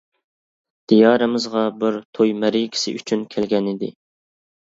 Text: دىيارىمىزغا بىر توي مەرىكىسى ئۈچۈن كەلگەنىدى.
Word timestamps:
دىيارىمىزغا 0.93 1.65
بىر 1.83 1.99
توي 2.19 2.33
مەرىكىسى 2.45 2.93
ئۈچۈن 3.01 3.27
كەلگەنىدى. 3.35 3.93